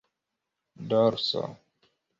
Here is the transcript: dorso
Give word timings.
dorso 0.89 1.43